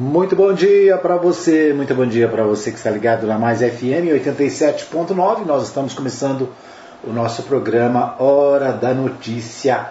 [0.00, 3.58] Muito bom dia para você, muito bom dia para você que está ligado na Mais
[3.58, 5.44] FM 87.9.
[5.44, 6.48] Nós estamos começando
[7.04, 9.88] o nosso programa Hora da Notícia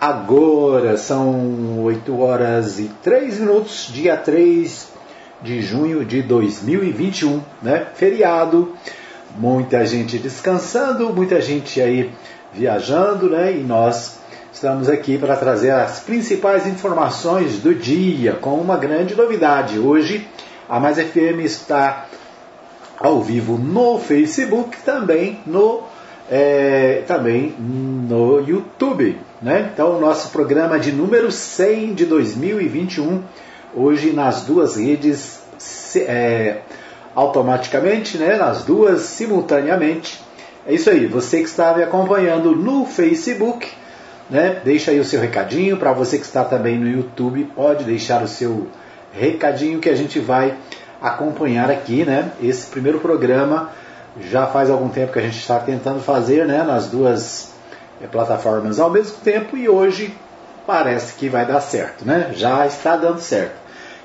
[0.00, 0.96] agora.
[0.96, 4.86] São 8 horas e 3 minutos, dia 3
[5.42, 7.88] de junho de 2021, né?
[7.96, 8.72] Feriado,
[9.36, 12.12] muita gente descansando, muita gente aí
[12.52, 13.52] viajando, né?
[13.52, 14.19] E nós
[14.60, 19.78] estamos aqui para trazer as principais informações do dia com uma grande novidade.
[19.78, 20.28] Hoje
[20.68, 22.04] a Mais FM está
[22.98, 25.84] ao vivo no Facebook, também no
[26.30, 29.18] é, também no YouTube.
[29.40, 29.70] Né?
[29.72, 33.22] Então, o nosso programa de número 100 de 2021
[33.74, 35.40] hoje nas duas redes
[35.96, 36.58] é,
[37.14, 40.20] automaticamente, né, nas duas simultaneamente.
[40.66, 43.79] É isso aí, você que está me acompanhando no Facebook,
[44.30, 45.76] né, deixa aí o seu recadinho.
[45.76, 48.68] Para você que está também no YouTube, pode deixar o seu
[49.12, 50.54] recadinho que a gente vai
[51.02, 53.70] acompanhar aqui, né, esse primeiro programa.
[54.30, 57.52] Já faz algum tempo que a gente está tentando fazer, né, nas duas
[58.02, 60.14] é, plataformas ao mesmo tempo e hoje
[60.66, 62.30] parece que vai dar certo, né?
[62.34, 63.54] Já está dando certo.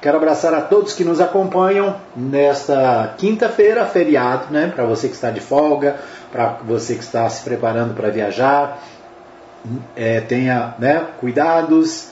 [0.01, 4.71] Quero abraçar a todos que nos acompanham nesta quinta-feira, feriado, né?
[4.73, 5.95] Para você que está de folga,
[6.31, 8.79] para você que está se preparando para viajar,
[9.95, 12.09] é, tenha né, cuidados,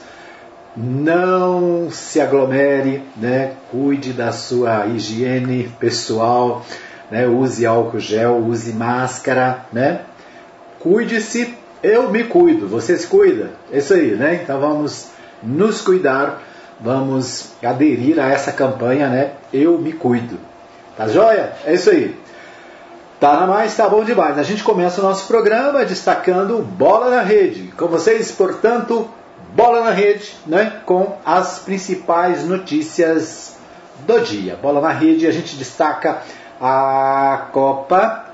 [0.76, 3.54] não se aglomere, né?
[3.70, 6.66] Cuide da sua higiene pessoal,
[7.12, 7.28] né?
[7.28, 10.02] Use álcool gel, use máscara, né?
[10.80, 13.52] Cuide-se eu me cuido, você se cuida.
[13.72, 14.40] É isso aí, né?
[14.42, 15.10] Então vamos
[15.44, 16.42] nos cuidar,
[16.80, 19.32] vamos aderir a essa campanha, né?
[19.54, 20.40] Eu me cuido.
[20.98, 21.54] Tá joia?
[21.66, 22.16] É isso aí.
[23.24, 24.38] Tá na mais, tá bom demais.
[24.38, 27.72] A gente começa o nosso programa destacando Bola na Rede.
[27.78, 29.08] Com vocês, portanto,
[29.56, 30.82] Bola na Rede, né?
[30.86, 33.56] Com as principais notícias
[34.06, 34.60] do dia.
[34.62, 36.22] Bola na Rede, a gente destaca
[36.60, 38.26] a Copa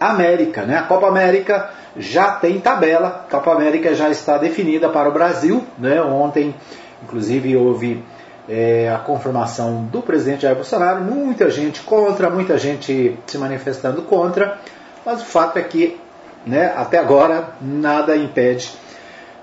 [0.00, 0.78] América, né?
[0.78, 3.26] A Copa América já tem tabela.
[3.28, 5.62] A Copa América já está definida para o Brasil.
[5.78, 6.00] Né?
[6.00, 6.54] Ontem,
[7.02, 8.02] inclusive, houve
[8.48, 11.02] é, a confirmação do presidente Jair Bolsonaro.
[11.02, 14.58] Muita gente contra, muita gente se manifestando contra.
[15.04, 16.00] Mas o fato é que,
[16.46, 18.72] né, até agora, nada impede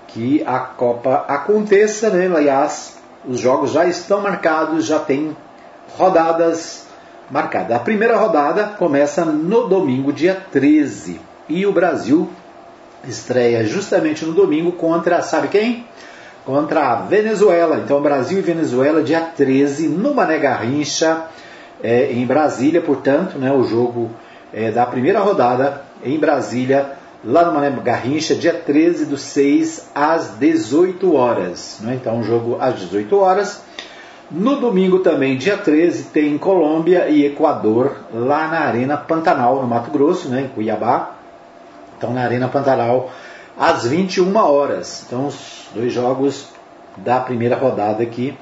[0.08, 2.10] que a Copa aconteça.
[2.10, 2.26] Né?
[2.26, 5.36] Aliás, os jogos já estão marcados, já tem
[5.96, 6.86] rodadas
[7.30, 7.76] marcadas.
[7.76, 11.20] A primeira rodada começa no domingo, dia 13.
[11.48, 12.28] E o Brasil
[13.06, 15.86] estreia justamente no domingo contra, sabe quem?
[16.46, 17.82] Contra a Venezuela.
[17.84, 21.24] Então, Brasil e Venezuela, dia 13, no Mané Garrincha,
[21.82, 24.10] é, em Brasília, portanto, né, o jogo
[24.54, 26.92] é, da primeira rodada em Brasília,
[27.24, 31.78] lá no Mané Garrincha, dia 13 do 6 às 18 horas.
[31.80, 31.98] Né?
[32.00, 33.60] Então, jogo às 18 horas.
[34.30, 39.90] No domingo também, dia 13, tem Colômbia e Equador, lá na Arena Pantanal, no Mato
[39.90, 41.16] Grosso, né, em Cuiabá.
[41.98, 43.10] Então, na Arena Pantanal,
[43.56, 45.04] às 21 horas.
[45.06, 46.48] Então, os dois jogos
[46.96, 48.36] da primeira rodada aqui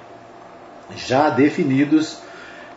[0.97, 2.19] já definidos.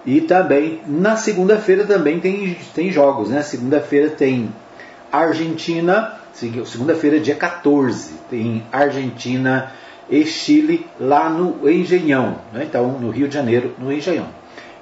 [0.06, 3.42] E também na segunda-feira também tem, tem jogos, né?
[3.42, 4.54] Segunda-feira tem
[5.12, 6.14] Argentina,
[6.66, 9.72] segunda-feira dia 14, tem Argentina
[10.10, 12.64] e Chile lá no Engenhão, né?
[12.64, 14.28] então no Rio de Janeiro, no Engenhão.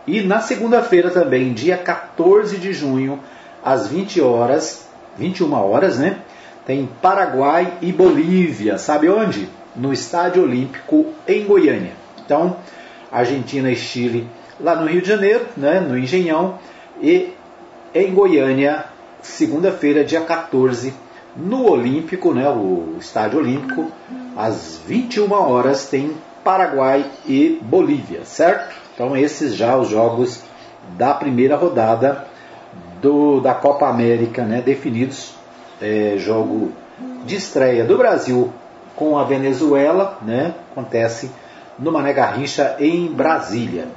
[0.05, 3.19] E na segunda-feira também, dia 14 de junho,
[3.63, 4.87] às 20 horas,
[5.17, 6.19] 21 horas, né?
[6.65, 8.77] Tem Paraguai e Bolívia.
[8.77, 9.47] Sabe onde?
[9.75, 11.91] No Estádio Olímpico em Goiânia.
[12.23, 12.57] Então,
[13.11, 14.27] Argentina e Chile
[14.59, 15.79] lá no Rio de Janeiro, né?
[15.79, 16.57] No Engenhão.
[17.01, 17.33] E
[17.93, 18.85] em Goiânia,
[19.21, 20.93] segunda-feira, dia 14,
[21.35, 22.49] no Olímpico, né?
[22.49, 23.91] O Estádio Olímpico,
[24.35, 28.75] às 21 horas, tem Paraguai e Bolívia, certo?
[28.93, 30.41] Então, esses já os jogos
[30.97, 32.25] da primeira rodada
[33.01, 35.33] do, da Copa América, né, definidos.
[35.81, 36.71] É, jogo
[37.25, 38.51] de estreia do Brasil
[38.95, 41.29] com a Venezuela, né, acontece
[41.77, 43.87] no Mané Garrincha em Brasília.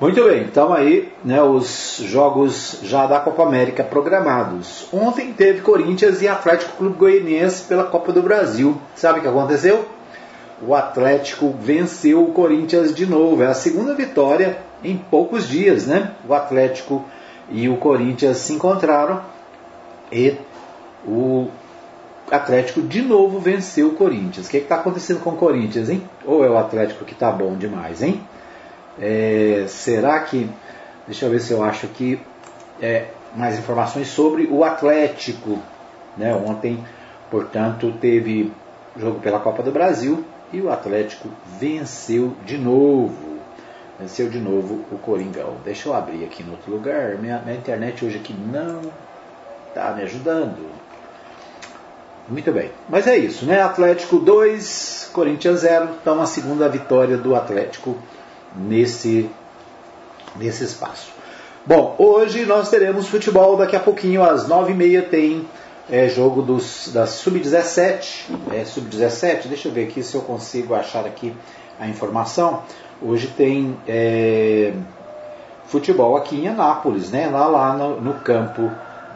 [0.00, 4.86] Muito bem, então aí né, os jogos já da Copa América programados.
[4.92, 8.80] Ontem teve Corinthians e Atlético Clube Goianiense pela Copa do Brasil.
[8.94, 9.86] Sabe o que aconteceu?
[10.62, 13.42] O Atlético venceu o Corinthians de novo.
[13.42, 16.12] É a segunda vitória em poucos dias, né?
[16.28, 17.04] O Atlético
[17.50, 19.20] e o Corinthians se encontraram
[20.12, 20.36] e
[21.06, 21.48] o
[22.30, 24.46] Atlético de novo venceu o Corinthians.
[24.46, 26.02] O que é está acontecendo com o Corinthians, hein?
[26.24, 28.20] Ou é o Atlético que está bom demais, hein?
[29.00, 30.48] É, será que.
[31.06, 32.20] Deixa eu ver se eu acho aqui
[32.82, 35.58] é, mais informações sobre o Atlético.
[36.16, 36.34] Né?
[36.34, 36.84] Ontem,
[37.30, 38.52] portanto, teve
[38.96, 41.28] jogo pela Copa do Brasil e o Atlético
[41.58, 43.38] venceu de novo.
[43.98, 45.56] Venceu de novo o Coringão.
[45.64, 47.16] Deixa eu abrir aqui no outro lugar.
[47.16, 49.07] Minha, minha internet hoje aqui não
[49.78, 50.56] está me ajudando.
[52.28, 52.70] Muito bem.
[52.88, 53.62] Mas é isso, né?
[53.62, 55.88] Atlético 2, Corinthians 0.
[56.02, 57.96] Então a segunda vitória do Atlético
[58.54, 59.30] nesse,
[60.36, 61.10] nesse espaço.
[61.64, 63.56] Bom, hoje nós teremos futebol.
[63.56, 65.48] Daqui a pouquinho, às 9h30, tem
[65.88, 68.26] é, jogo dos, da Sub-17.
[68.52, 71.34] É, Sub-17, deixa eu ver aqui se eu consigo achar aqui
[71.80, 72.62] a informação.
[73.00, 74.74] Hoje tem é,
[75.66, 77.28] futebol aqui em Anápolis, né?
[77.28, 78.70] lá, lá no, no campo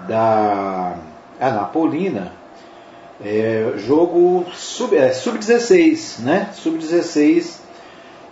[0.07, 0.97] da
[1.41, 2.33] Anapolina.
[3.25, 6.51] É, jogo sub, é, sub-16, né?
[6.55, 7.61] Sub-16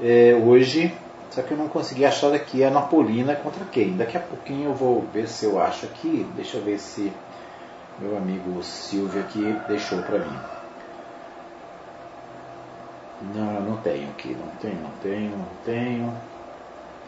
[0.02, 0.92] é, hoje,
[1.30, 3.96] só que eu não consegui achar aqui a Napolina contra quem.
[3.96, 6.26] Daqui a pouquinho eu vou ver se eu acho aqui.
[6.34, 7.12] Deixa eu ver se
[8.00, 10.38] meu amigo Silvio aqui deixou para mim.
[13.34, 16.14] Não, não tenho aqui, não tenho, não tenho, não tenho.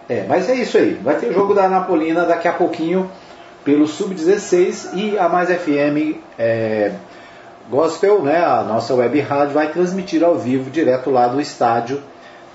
[0.08, 0.94] É, mas é isso aí.
[0.94, 3.10] Vai ter o jogo da Napolina daqui a pouquinho
[3.64, 6.92] pelo Sub-16 e a Mais FM é,
[7.70, 12.02] Gospel, né, a nossa web rádio, vai transmitir ao vivo direto lá do estádio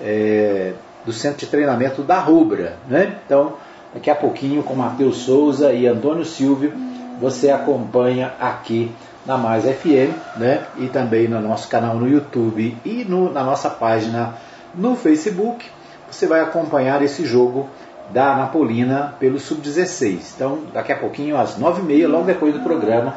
[0.00, 0.72] é,
[1.04, 2.76] do Centro de Treinamento da Rubra.
[2.88, 3.16] Né?
[3.24, 3.54] Então,
[3.94, 6.72] daqui a pouquinho com Matheus Souza e Antônio Silvio,
[7.20, 8.92] você acompanha aqui
[9.26, 10.62] na Mais FM, né?
[10.78, 14.34] E também no nosso canal no YouTube e no, na nossa página
[14.74, 15.66] no Facebook.
[16.10, 17.68] Você vai acompanhar esse jogo
[18.10, 20.34] da Napolina pelo Sub-16.
[20.34, 23.14] Então, daqui a pouquinho, às 9h30, logo depois do programa,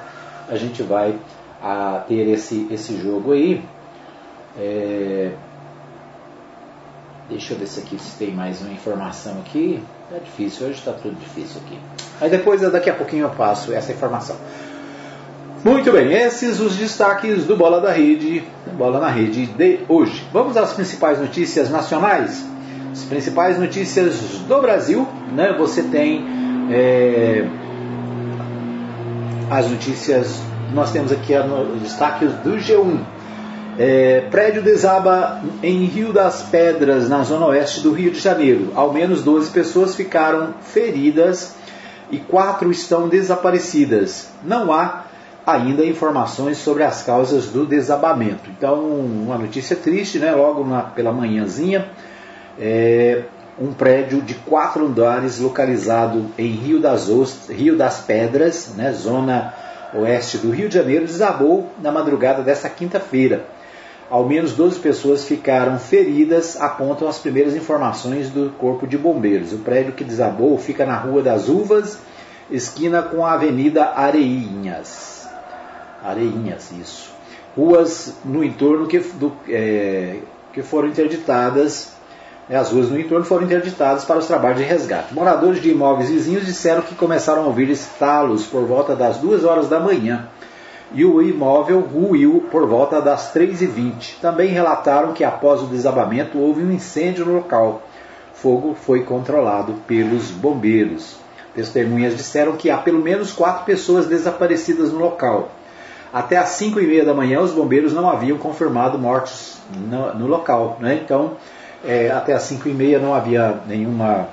[0.49, 1.15] a gente vai
[1.61, 3.63] a, ter esse, esse jogo aí.
[4.57, 5.31] É...
[7.29, 9.81] Deixa eu ver se aqui se tem mais uma informação aqui.
[10.13, 11.79] É difícil, hoje está tudo difícil aqui.
[12.19, 14.35] Aí depois, daqui a pouquinho, eu passo essa informação.
[15.63, 18.43] Muito bem, esses os destaques do Bola da Rede,
[18.73, 20.25] Bola na Rede de hoje.
[20.33, 22.43] Vamos às principais notícias nacionais?
[22.91, 24.15] As principais notícias
[24.47, 25.55] do Brasil, né?
[25.57, 26.25] Você tem
[26.69, 27.45] é,
[29.49, 30.41] as notícias,
[30.73, 32.99] nós temos aqui os destaques do G1.
[33.79, 38.71] É, prédio desaba em Rio das Pedras, na zona oeste do Rio de Janeiro.
[38.75, 41.55] Ao menos 12 pessoas ficaram feridas
[42.11, 44.29] e quatro estão desaparecidas.
[44.43, 45.05] Não há
[45.45, 48.49] ainda informações sobre as causas do desabamento.
[48.49, 50.31] Então, uma notícia triste, né?
[50.33, 51.89] Logo na, pela manhãzinha,
[52.59, 53.23] é,
[53.59, 57.09] um prédio de quatro andares localizado em Rio das,
[57.49, 59.53] Rio das Pedras, né, zona
[59.93, 63.45] oeste do Rio de Janeiro, desabou na madrugada desta quinta-feira.
[64.09, 69.53] Ao menos 12 pessoas ficaram feridas, apontam as primeiras informações do Corpo de Bombeiros.
[69.53, 71.99] O prédio que desabou fica na Rua das Uvas,
[72.49, 75.29] esquina com a Avenida Areinhas.
[76.03, 77.11] Areinhas, isso.
[77.55, 80.17] Ruas no entorno que, do, é,
[80.51, 81.93] que foram interditadas,
[82.55, 85.13] as ruas no entorno foram interditadas para os trabalhos de resgate.
[85.13, 89.69] Moradores de imóveis vizinhos disseram que começaram a ouvir estalos por volta das 2 horas
[89.69, 90.27] da manhã
[90.93, 94.19] e o imóvel ruiu por volta das 3h20.
[94.21, 97.83] Também relataram que após o desabamento houve um incêndio no local.
[98.33, 101.15] fogo foi controlado pelos bombeiros.
[101.53, 105.51] Testemunhas disseram que há pelo menos quatro pessoas desaparecidas no local.
[106.13, 110.27] Até às 5 e meia da manhã, os bombeiros não haviam confirmado mortos no, no
[110.27, 110.77] local.
[110.79, 110.99] Né?
[111.03, 111.37] Então,
[111.85, 114.29] é, até às 5 e meia não havia nenhuma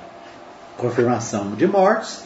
[0.77, 2.23] confirmação de mortes.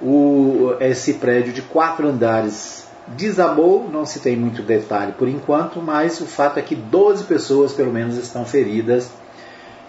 [0.00, 6.20] O, esse prédio de quatro andares desabou, não se tem muito detalhe por enquanto, mas
[6.20, 9.10] o fato é que 12 pessoas, pelo menos, estão feridas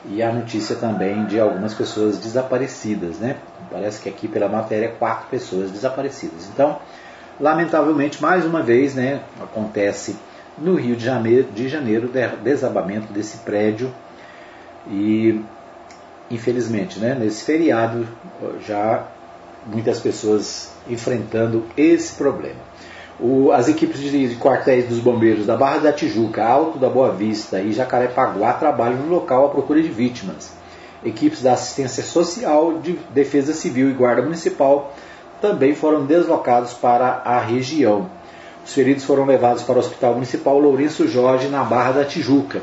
[0.06, 3.18] e a notícia também de algumas pessoas desaparecidas.
[3.18, 3.38] Né?
[3.72, 6.48] Parece que aqui pela matéria, quatro pessoas desaparecidas.
[6.54, 6.78] Então,
[7.40, 10.16] Lamentavelmente, mais uma vez, né, acontece
[10.58, 12.10] no Rio de Janeiro, de Janeiro
[12.44, 13.94] desabamento desse prédio
[14.90, 15.42] e
[16.30, 18.08] infelizmente, né, nesse feriado
[18.66, 19.08] já
[19.66, 22.68] muitas pessoas enfrentando esse problema.
[23.20, 27.12] O, as equipes de, de, quartéis dos bombeiros da Barra da Tijuca, Alto da Boa
[27.12, 30.52] Vista e Jacarepaguá trabalham no local à procura de vítimas.
[31.04, 34.94] Equipes da assistência social, de defesa civil e guarda municipal
[35.42, 38.10] também foram deslocados para a região.
[38.66, 42.62] Os feridos foram levados para o Hospital Municipal Lourenço Jorge, na Barra da Tijuca.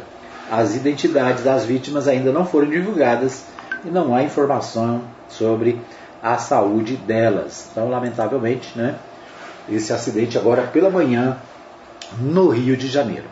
[0.51, 3.45] As identidades das vítimas ainda não foram divulgadas
[3.85, 5.81] e não há informação sobre
[6.23, 7.69] a saúde delas.
[7.71, 8.97] Então, lamentavelmente, né,
[9.69, 11.39] esse acidente agora pela manhã
[12.19, 13.25] no Rio de Janeiro.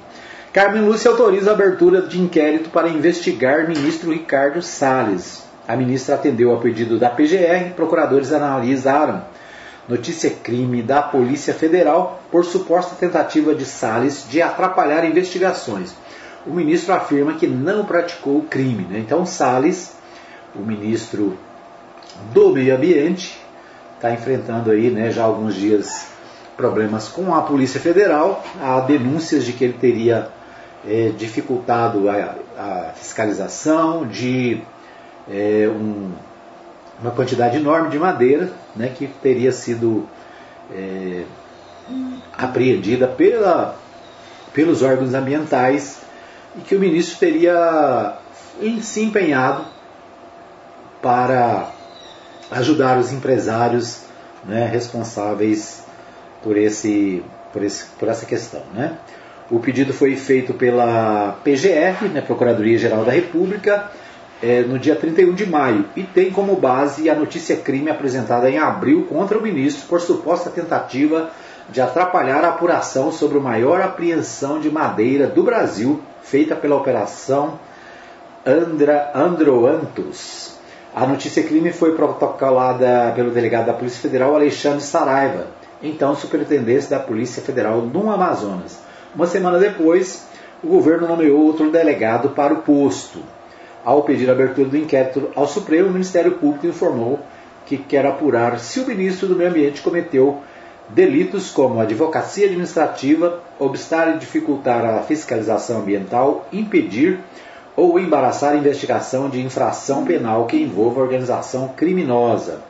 [0.52, 5.42] Carmen Lúcia autoriza a abertura de inquérito para investigar ministro Ricardo Salles.
[5.66, 9.24] A ministra atendeu ao pedido da PGR, procuradores analisaram
[9.88, 15.94] notícia crime da Polícia Federal por suposta tentativa de Salles de atrapalhar investigações.
[16.46, 18.84] O ministro afirma que não praticou o crime.
[18.84, 18.98] Né?
[18.98, 19.96] Então Salles
[20.54, 21.38] o ministro
[22.32, 23.38] do Meio Ambiente
[23.96, 26.08] está enfrentando aí, né, já alguns dias
[26.56, 28.44] problemas com a Polícia Federal.
[28.60, 30.28] Há denúncias de que ele teria
[30.86, 34.60] é, dificultado a, a, fiscalização de
[35.30, 36.12] é, um,
[37.00, 40.06] uma quantidade enorme de madeira né, que teria sido
[40.70, 41.22] é,
[42.36, 43.76] apreendida pela,
[44.52, 46.01] pelos órgãos ambientais
[46.56, 48.18] e que o ministro teria
[48.80, 49.64] se empenhado
[51.00, 51.70] para
[52.50, 54.02] ajudar os empresários
[54.44, 55.84] né, responsáveis
[56.42, 58.62] por, esse, por, esse, por essa questão.
[58.74, 58.96] Né?
[59.50, 63.90] O pedido foi feito pela PGR, né, Procuradoria Geral da República,
[64.42, 68.58] é, no dia 31 de maio e tem como base a notícia crime apresentada em
[68.58, 71.30] abril contra o ministro por suposta tentativa
[71.68, 77.58] de atrapalhar a apuração sobre a maior apreensão de madeira do Brasil feita pela Operação
[78.44, 80.56] Andra, Androantos.
[80.94, 85.46] A notícia crime foi protocolada pelo delegado da Polícia Federal Alexandre Saraiva,
[85.82, 88.78] então superintendente da Polícia Federal no Amazonas.
[89.14, 90.26] Uma semana depois,
[90.62, 93.20] o governo nomeou outro delegado para o posto.
[93.84, 97.20] Ao pedir a abertura do inquérito ao Supremo, o Ministério Público informou
[97.64, 100.40] que quer apurar se o ministro do Meio Ambiente cometeu
[100.88, 107.20] delitos como advocacia administrativa, obstar e dificultar a fiscalização ambiental, impedir
[107.74, 112.60] ou embaraçar a investigação de infração penal que envolva organização criminosa.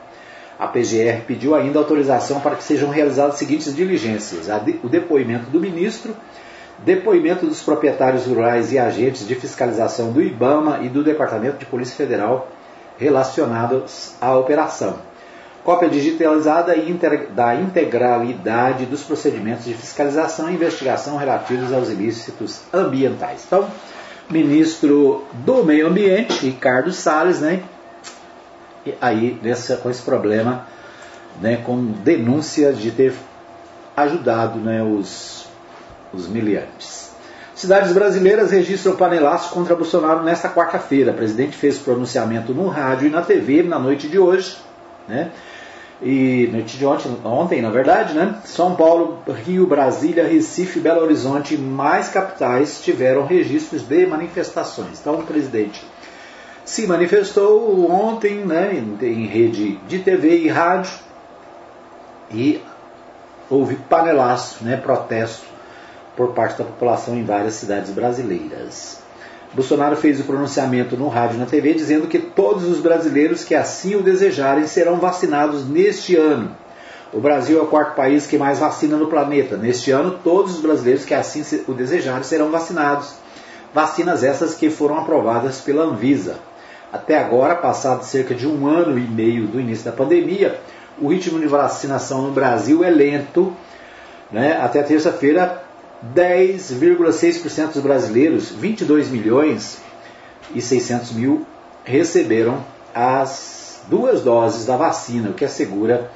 [0.57, 4.47] A PGR pediu ainda autorização para que sejam realizadas as seguintes diligências:
[4.83, 6.15] o depoimento do ministro
[6.79, 11.95] Depoimento dos proprietários rurais e agentes de fiscalização do IBAMA e do Departamento de Polícia
[11.95, 12.49] Federal
[12.97, 14.97] relacionados à operação.
[15.63, 16.75] Cópia digitalizada
[17.33, 23.43] da integralidade dos procedimentos de fiscalização e investigação relativos aos ilícitos ambientais.
[23.47, 23.67] Então,
[24.29, 27.63] ministro do Meio Ambiente, Ricardo Salles, né?
[28.85, 30.67] E aí, nessa, com esse problema,
[31.41, 33.13] né, com denúncia de ter
[33.95, 35.43] ajudado né, os
[36.13, 37.11] os miliantes.
[37.55, 41.11] Cidades brasileiras registram panelaço contra Bolsonaro nesta quarta-feira.
[41.11, 44.57] O presidente fez pronunciamento no rádio e na TV na noite de hoje,
[45.07, 45.31] né?
[46.01, 48.35] E noite de ontem, ontem, na verdade, né?
[48.43, 54.99] São Paulo, Rio, Brasília, Recife, Belo Horizonte mais capitais tiveram registros de manifestações.
[54.99, 55.81] Então, o presidente
[56.65, 60.93] se manifestou ontem, né, em rede de TV e rádio
[62.31, 62.61] e
[63.49, 65.45] houve panelaço, né, protesto
[66.15, 69.02] por parte da população em várias cidades brasileiras.
[69.53, 73.53] Bolsonaro fez o pronunciamento no rádio e na TV dizendo que todos os brasileiros que
[73.53, 76.55] assim o desejarem serão vacinados neste ano.
[77.13, 79.55] O Brasil é o quarto país que mais vacina no planeta.
[79.55, 83.13] Neste ano, todos os brasileiros que assim o desejarem serão vacinados.
[83.71, 86.37] Vacinas essas que foram aprovadas pela Anvisa.
[86.91, 90.59] Até agora, passado cerca de um ano e meio do início da pandemia,
[90.99, 93.55] o ritmo de vacinação no Brasil é lento.
[94.31, 94.59] Né?
[94.59, 95.63] Até terça-feira,
[96.15, 99.81] 10,6% dos brasileiros, 22 milhões
[100.53, 101.45] e 600 mil,
[101.85, 106.11] receberam as duas doses da vacina, o que assegura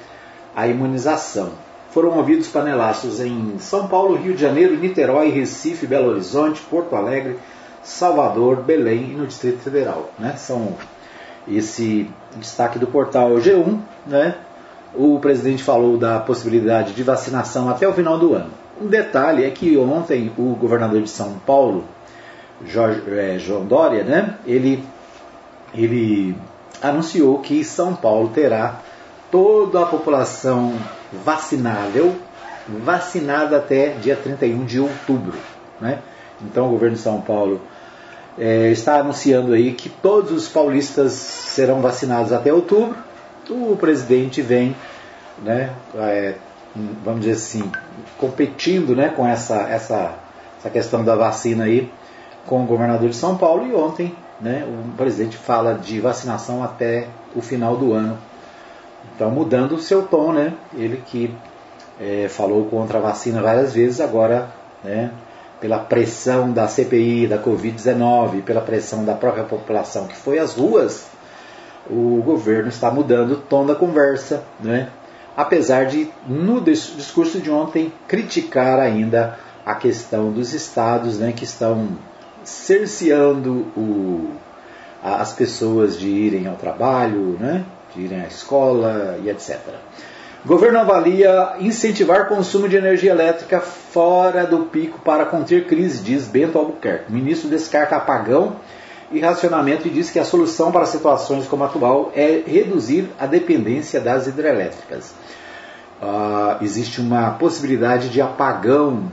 [0.55, 1.51] a imunização.
[1.91, 7.39] Foram ouvidos panelaços em São Paulo, Rio de Janeiro, Niterói, Recife, Belo Horizonte, Porto Alegre,
[7.81, 10.11] Salvador, Belém e no Distrito Federal.
[10.19, 10.35] Né?
[10.37, 10.75] São
[11.47, 13.79] esse destaque do portal G1.
[14.05, 14.35] Né?
[14.93, 18.51] O presidente falou da possibilidade de vacinação até o final do ano.
[18.79, 21.85] Um detalhe é que ontem o governador de São Paulo,
[22.65, 24.83] Jorge, é, João Dória, né, ele,
[25.73, 26.35] ele
[26.81, 28.81] anunciou que São Paulo terá
[29.31, 30.73] toda a população
[31.11, 32.15] vacinável
[32.67, 35.37] vacinada até dia 31 de outubro.
[35.79, 35.99] Né?
[36.41, 37.61] Então o governo de São Paulo
[38.37, 42.95] é, está anunciando aí que todos os paulistas serão vacinados até outubro.
[43.49, 44.75] O presidente vem
[45.41, 46.35] né, é,
[47.03, 47.71] vamos dizer assim,
[48.17, 50.15] competindo né, com essa, essa,
[50.59, 51.91] essa questão da vacina aí
[52.45, 57.07] com o governador de São Paulo e ontem né, o presidente fala de vacinação até
[57.35, 58.17] o final do ano.
[59.15, 60.53] Então mudando o seu tom, né?
[60.73, 61.33] Ele que
[61.99, 64.49] é, falou contra a vacina várias vezes, agora
[64.83, 65.11] né,
[65.59, 71.07] pela pressão da CPI, da Covid-19, pela pressão da própria população que foi às ruas,
[71.89, 74.89] o governo está mudando o tom da conversa, né?
[75.37, 81.89] Apesar de, no discurso de ontem, criticar ainda a questão dos estados né, que estão
[82.43, 84.31] cerceando o,
[85.03, 87.63] as pessoas de irem ao trabalho, né,
[87.93, 89.59] de irem à escola e etc.
[90.43, 96.57] Governo avalia incentivar consumo de energia elétrica fora do pico para conter crise, diz Bento
[96.57, 97.11] Albuquerque.
[97.11, 98.55] O ministro descarta apagão
[99.11, 103.25] e racionamento e diz que a solução para situações como a atual é reduzir a
[103.25, 105.13] dependência das hidrelétricas.
[106.01, 109.11] Uh, existe uma possibilidade de apagão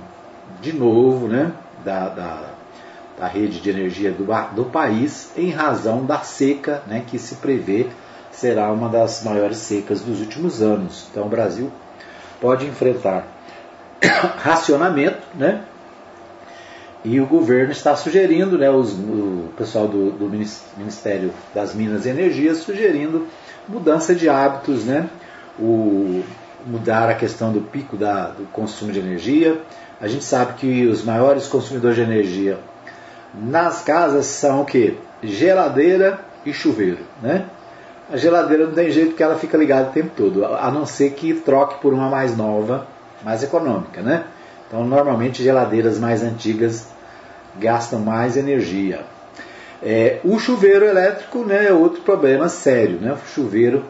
[0.61, 1.53] de novo né,
[1.85, 2.51] da, da,
[3.19, 7.87] da rede de energia do, do, país em razão da seca né, que se prevê
[8.31, 11.07] será uma das maiores secas dos últimos anos.
[11.11, 11.71] Então o Brasil
[12.41, 13.27] pode enfrentar
[14.43, 15.63] racionamento, né?
[17.05, 20.27] E o governo está sugerindo, né, os, o pessoal do, do,
[20.79, 23.27] Ministério das Minas e Energia sugerindo
[23.69, 25.11] mudança de hábitos, né?
[25.59, 26.23] O,
[26.67, 29.61] mudar a questão do pico da, do consumo de energia.
[30.01, 32.59] A gente sabe que os maiores consumidores de energia
[33.35, 34.97] nas casas são o que?
[35.23, 37.45] Geladeira e chuveiro, né?
[38.11, 41.11] A geladeira não tem jeito que ela fica ligada o tempo todo, a não ser
[41.13, 42.87] que troque por uma mais nova,
[43.23, 44.25] mais econômica, né?
[44.67, 46.94] Então, normalmente geladeiras mais antigas
[47.59, 49.05] gastam mais energia.
[49.83, 52.99] É, o chuveiro elétrico né, é outro problema sério.
[53.01, 53.13] Né?
[53.13, 53.85] O chuveiro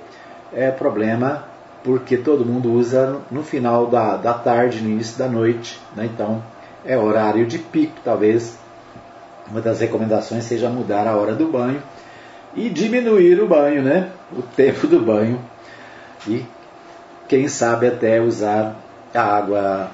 [0.52, 1.44] é problema
[1.82, 5.80] porque todo mundo usa no final da, da tarde, no início da noite.
[5.94, 6.08] Né?
[6.12, 6.42] Então
[6.84, 8.58] é horário de pico, talvez.
[9.48, 11.82] Uma das recomendações seja mudar a hora do banho
[12.56, 14.08] e diminuir o banho, né?
[14.32, 15.38] o tempo do banho.
[16.26, 16.44] E
[17.28, 18.76] quem sabe até usar
[19.14, 19.90] a água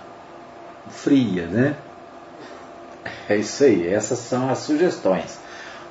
[0.88, 1.74] fria, né?
[3.30, 5.38] É isso aí, essas são as sugestões.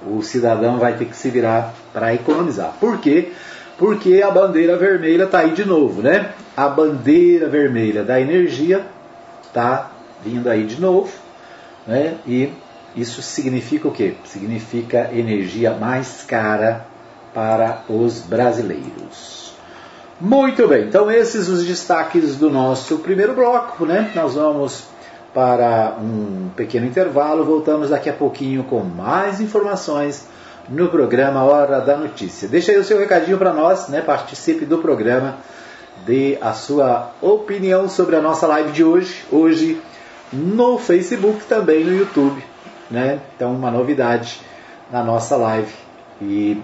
[0.06, 2.74] O cidadão vai ter que se virar para economizar.
[2.82, 3.32] Por quê?
[3.78, 6.34] Porque a bandeira vermelha está aí de novo, né?
[6.58, 8.86] A bandeira vermelha da energia
[9.48, 9.90] está
[10.22, 11.14] vindo aí de novo,
[11.88, 12.18] né?
[12.28, 12.52] E
[12.94, 14.16] isso significa o quê?
[14.26, 16.86] Significa energia mais cara
[17.34, 19.54] para os brasileiros.
[20.20, 24.12] Muito bem, então esses os destaques do nosso primeiro bloco, né?
[24.14, 24.99] Nós vamos
[25.34, 27.44] para um pequeno intervalo.
[27.44, 30.28] Voltamos daqui a pouquinho com mais informações
[30.68, 32.48] no programa Hora da Notícia.
[32.48, 34.02] Deixa aí o seu recadinho para nós, né?
[34.02, 35.38] Participe do programa,
[36.06, 39.24] dê a sua opinião sobre a nossa live de hoje.
[39.32, 39.82] Hoje
[40.32, 42.44] no Facebook, também no YouTube,
[42.90, 43.20] né?
[43.36, 44.40] Então, uma novidade
[44.92, 45.74] na nossa live
[46.22, 46.62] e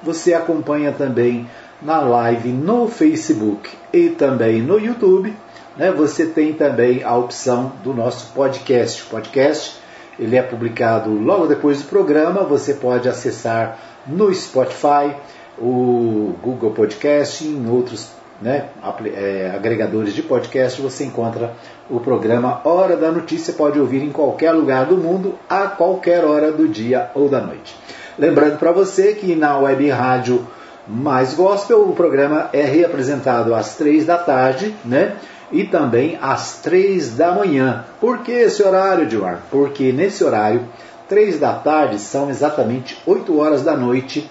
[0.02, 1.46] Você acompanha também
[1.82, 5.36] na live no Facebook e também no YouTube
[5.78, 9.04] né, você tem também a opção do nosso podcast.
[9.04, 9.78] O podcast
[10.20, 12.44] ele é publicado logo depois do programa.
[12.44, 15.16] Você pode acessar no Spotify,
[15.60, 18.10] o Google Podcast, em outros
[18.42, 18.70] né,
[19.14, 20.82] é, agregadores de podcast.
[20.82, 21.54] Você encontra
[21.90, 23.54] o programa Hora da Notícia.
[23.54, 27.76] Pode ouvir em qualquer lugar do mundo, a qualquer hora do dia ou da noite.
[28.18, 30.48] Lembrando para você que na web rádio
[30.88, 35.16] Mais Gospel o programa é reapresentado às três da tarde, né?
[35.52, 37.86] E também às três da manhã.
[38.00, 39.42] Por que esse horário, Eduardo?
[39.50, 40.62] Porque nesse horário,
[41.08, 44.30] três da tarde, são exatamente 8 horas da noite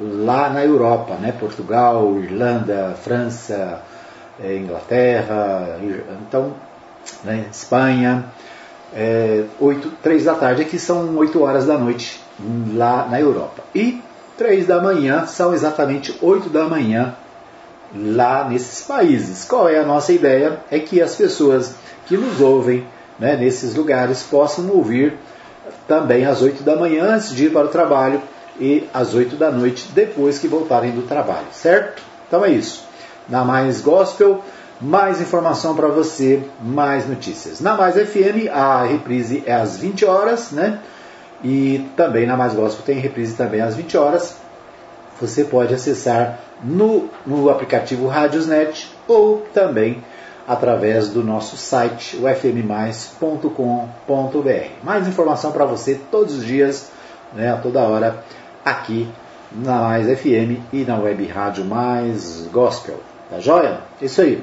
[0.00, 1.32] lá na Europa, né?
[1.32, 3.80] Portugal, Irlanda, França,
[4.42, 5.78] eh, Inglaterra,
[6.26, 6.52] então,
[7.24, 7.46] né?
[7.50, 8.24] Espanha.
[8.94, 12.20] É, 8, 3 da tarde aqui são 8 horas da noite
[12.74, 13.62] lá na Europa.
[13.74, 14.00] E
[14.36, 17.14] 3 da manhã são exatamente 8 da manhã
[17.94, 19.44] lá nesses países.
[19.44, 20.60] Qual é a nossa ideia?
[20.70, 21.74] É que as pessoas
[22.06, 22.86] que nos ouvem
[23.18, 25.16] né, nesses lugares possam ouvir
[25.86, 28.20] também às 8 da manhã antes de ir para o trabalho
[28.58, 32.02] e às 8 da noite depois que voltarem do trabalho, certo?
[32.26, 32.84] Então é isso.
[33.28, 34.42] Na Mais Gospel,
[34.80, 37.60] mais informação para você, mais notícias.
[37.60, 40.80] Na Mais FM, a reprise é às 20 horas, né?
[41.42, 44.36] E também na Mais Gospel tem reprise também às 20 horas.
[45.20, 50.02] Você pode acessar no, no aplicativo Radiosnet ou também
[50.46, 53.50] através do nosso site, ufmmais.com.br.
[54.82, 56.90] Mais informação para você todos os dias,
[57.34, 58.22] né, a toda hora,
[58.64, 59.08] aqui
[59.50, 63.00] na Mais FM e na Web Rádio Mais Gospel.
[63.28, 63.80] Tá joia?
[64.00, 64.40] Isso aí.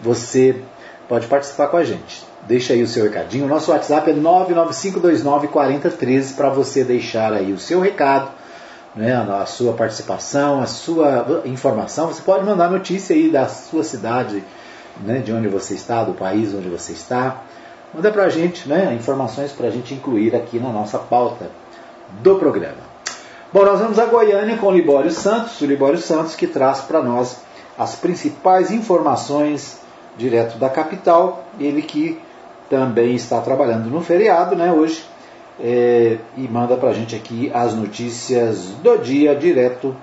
[0.00, 0.62] Você
[1.08, 2.24] pode participar com a gente.
[2.46, 3.44] Deixa aí o seu recadinho.
[3.44, 8.30] O nosso WhatsApp é 995294013 para você deixar aí o seu recado
[8.94, 12.08] né, a sua participação, a sua informação.
[12.08, 14.42] Você pode mandar notícia aí da sua cidade,
[15.02, 17.42] né, de onde você está, do país onde você está.
[17.94, 21.50] Manda para a gente né, informações para a gente incluir aqui na nossa pauta
[22.22, 22.90] do programa.
[23.52, 27.02] Bom, nós vamos a Goiânia com o Libório Santos, o Libório Santos que traz para
[27.02, 27.38] nós
[27.76, 29.80] as principais informações
[30.16, 32.20] direto da capital, ele que
[32.68, 35.04] também está trabalhando no feriado, né, hoje,
[35.62, 39.94] é, e manda para a gente aqui as notícias do dia direto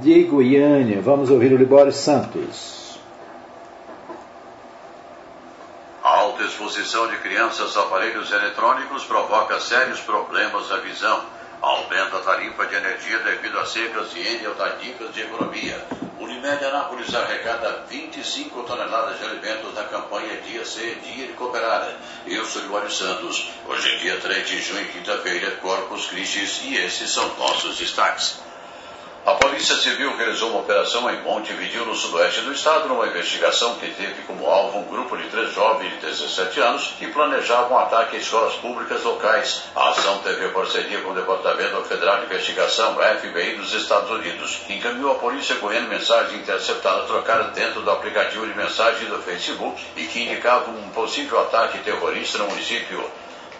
[0.00, 1.00] de Goiânia.
[1.00, 2.98] Vamos ouvir o Libório Santos.
[6.02, 11.20] A alta exposição de crianças a aparelhos eletrônicos provoca sérios problemas da visão.
[11.60, 14.20] Aumenta a tarifa de energia devido a secas e
[14.80, 16.05] dicas de economia.
[16.46, 21.92] Unimed Anápolis arrecada 25 toneladas de alimentos na campanha Dia C, Dia de Cooperar.
[22.24, 23.50] Eu sou Libório Santos.
[23.66, 28.45] Hoje é dia 3 de junho, quinta-feira, Corpus Christi, e esses são nossos destaques.
[29.26, 33.90] A Polícia Civil realizou uma operação em Montevideo, no sudoeste do estado, numa investigação que
[33.90, 38.14] teve como alvo um grupo de três jovens de 17 anos que planejavam um ataque
[38.14, 39.64] a escolas públicas locais.
[39.74, 44.74] A ação teve parceria com o Departamento Federal de Investigação, FBI, dos Estados Unidos, que
[44.74, 50.04] encaminhou à polícia correndo mensagem interceptada trocada dentro do aplicativo de mensagem do Facebook e
[50.04, 53.04] que indicava um possível ataque terrorista no município.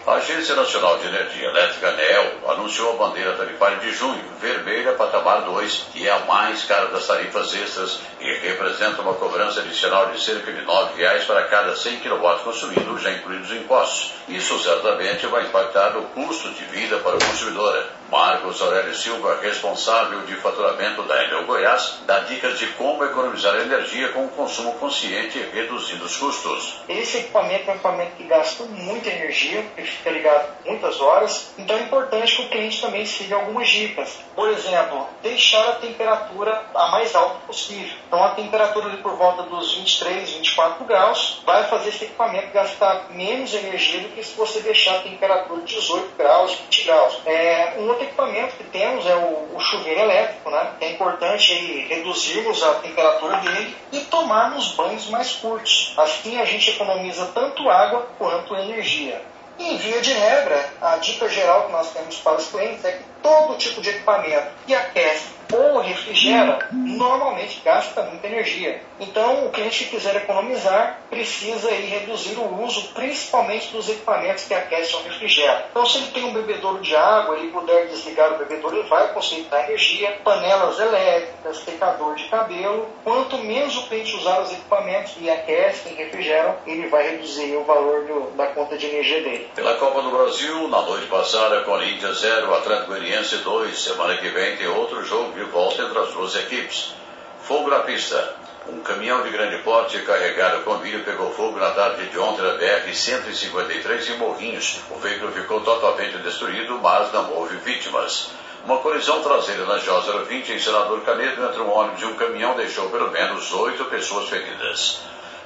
[0.07, 5.41] A Agência Nacional de Energia Elétrica, ANEEL, anunciou a bandeira tarifária de junho, vermelha patamar
[5.41, 10.23] 2, que é a mais cara das tarifas extras e representa uma cobrança adicional de
[10.23, 14.13] cerca de R$ 9,00 para cada 100 kW consumido, já incluídos os impostos.
[14.29, 17.96] Isso certamente vai impactar no custo de vida para o consumidor.
[18.09, 24.09] Marcos Aurélio Silva, responsável de faturamento da Enel Goiás, dá dicas de como economizar energia
[24.09, 26.81] com o consumo consciente e reduzindo os custos.
[26.87, 31.81] Esse equipamento é um equipamento que gasta muita energia, fica ligado muitas horas, então é
[31.81, 34.19] importante que o cliente também siga algumas dicas.
[34.35, 37.97] Por exemplo, deixar a temperatura a mais alta possível.
[38.07, 43.07] Então a temperatura ali por volta dos 23, 24 graus vai fazer esse equipamento gastar
[43.11, 47.21] menos energia do que se você deixar a temperatura de 18 graus, 20 graus.
[47.25, 50.71] É, um outro equipamento que temos é o, o chuveiro elétrico, né?
[50.79, 55.93] É importante aí reduzirmos a temperatura dele e tomarmos banhos mais curtos.
[55.97, 59.21] Assim a gente economiza tanto água quanto energia.
[59.57, 62.91] E, em via de regra, a dica geral que nós temos para os clientes é
[62.91, 68.81] que todo tipo de equipamento que aquece ou refrigera, normalmente gasta muita energia.
[68.99, 74.95] Então, o que quiser economizar precisa aí reduzir o uso, principalmente dos equipamentos que aquecem
[74.97, 75.61] ou refrigeram.
[75.71, 79.13] Então, se ele tem um bebedouro de água, ele puder desligar o bebedouro, ele vai
[79.13, 80.17] concentrar energia.
[80.23, 82.89] Panelas elétricas, secador de cabelo.
[83.03, 87.63] Quanto menos o cliente usar os equipamentos que aquecem e refrigeram, ele vai reduzir o
[87.63, 89.49] valor do, da conta de energia dele.
[89.55, 93.79] Pela Copa do Brasil, na noite passada, Corinthians 0, Atlético Goianiense 2.
[93.79, 96.93] Semana que vem tem outro jogo de volta entre as duas equipes.
[97.41, 98.35] Fogo na pista.
[98.67, 102.59] Um caminhão de grande porte carregado com milho pegou fogo na tarde de ontem na
[102.59, 104.81] BR-153 em Morrinhos.
[104.91, 108.29] O veículo ficou totalmente destruído, mas não houve vítimas.
[108.63, 112.55] Uma colisão traseira na J 20 em Senador Canedo entre um ônibus e um caminhão
[112.55, 115.01] deixou pelo menos oito pessoas feridas.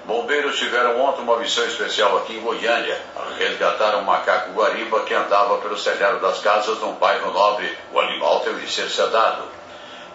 [0.05, 2.99] Bombeiros tiveram ontem uma missão especial aqui em Goiânia.
[3.37, 7.77] Resgataram um macaco guariba que andava pelo telhado das casas num bairro nobre.
[7.93, 9.43] O animal teve de ser sedado.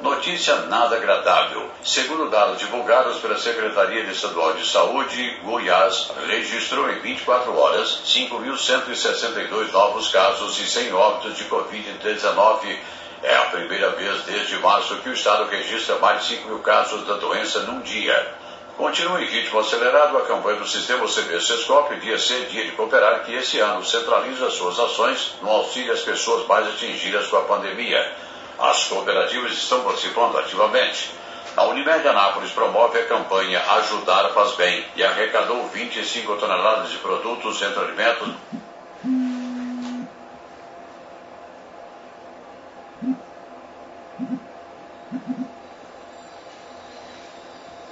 [0.01, 1.70] Notícia nada agradável.
[1.83, 10.09] Segundo dados divulgados pela Secretaria Estadual de Saúde, Goiás registrou em 24 horas 5.162 novos
[10.09, 12.77] casos e 100 óbitos de Covid-19.
[13.22, 17.07] É a primeira vez desde março que o Estado registra mais de 5 mil casos
[17.07, 18.36] da doença num dia.
[18.77, 23.25] Continua em ritmo acelerado a campanha do sistema CB Sescop, Dia C, Dia de Cooperar,
[23.25, 28.12] que esse ano centraliza suas ações no auxílio às pessoas mais atingidas com a pandemia.
[28.59, 31.11] As cooperativas estão participando ativamente.
[31.57, 37.62] A Unimed Anápolis promove a campanha Ajudar Faz Bem e arrecadou 25 toneladas de produtos
[37.62, 38.29] entre alimentos.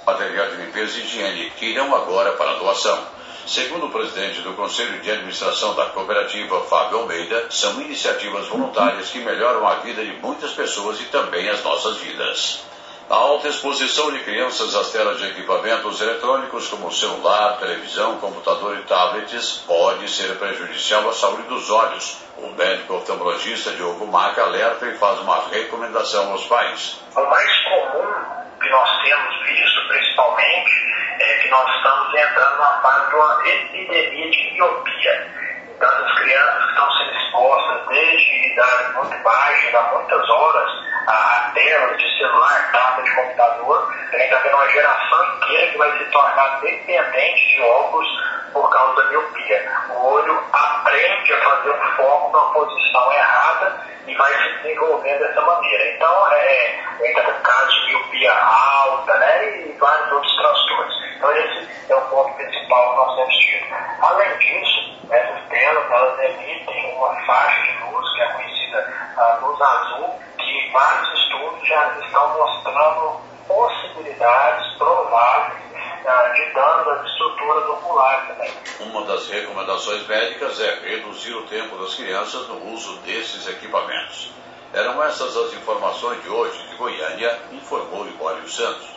[0.05, 3.15] Material de limpeza e higiene que irão agora para doação.
[3.47, 9.19] Segundo o presidente do Conselho de Administração da cooperativa, Fábio Almeida, são iniciativas voluntárias que
[9.19, 12.63] melhoram a vida de muitas pessoas e também as nossas vidas.
[13.09, 18.83] A alta exposição de crianças às telas de equipamentos eletrônicos como celular, televisão, computador e
[18.83, 22.17] tablets pode ser prejudicial à saúde dos olhos.
[22.37, 26.99] O médico oftalmologista Diogo Maca alerta e faz uma recomendação aos pais.
[27.15, 33.09] O mais comum que nós temos visto, principalmente, é que nós estamos entrando numa fase
[33.09, 35.31] de uma epidemia de miopia.
[35.75, 40.71] Então, as crianças que estão sendo expostas desde idade muito baixa, há muitas horas,
[41.07, 45.77] a telas de celular, tablet, de computador, a gente está vendo uma geração inteira que
[45.77, 48.07] vai se tornar dependente de óculos
[48.55, 49.71] por causa da miopia.
[49.89, 55.41] O olho aprende a fazer um foco numa posição errada e vai se desenvolvendo dessa
[55.41, 55.91] maneira.
[55.91, 60.95] Então, é, entra casos de miopia alta, né, e vários outros transtornos.
[61.17, 63.65] Então, esse é o ponto principal que nós temos tido.
[64.01, 69.61] Além disso, essas telas, elas emitem uma faixa de luz, que é conhecida a luz
[69.61, 75.74] azul, que vários estudos já estão mostrando possibilidades prováveis
[76.05, 78.51] de dano das estruturas oculares também.
[78.81, 84.31] Uma das recomendações médicas é reduzir o tempo das crianças no uso desses equipamentos.
[84.71, 88.93] Eram essas as informações de hoje de Goiânia, informou Libório Santos.